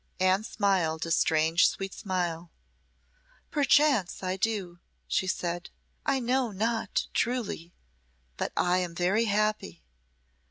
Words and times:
Anne 0.19 0.43
smiled 0.43 1.05
a 1.05 1.11
strange, 1.11 1.67
sweet 1.67 1.93
smile. 1.93 2.49
"Perchance 3.51 4.23
I 4.23 4.35
do," 4.35 4.79
she 5.07 5.27
said. 5.27 5.69
"I 6.07 6.19
know 6.19 6.49
not 6.49 7.05
truly, 7.13 7.71
but 8.35 8.51
I 8.57 8.79
am 8.79 8.95
very 8.95 9.25
happy. 9.25 9.83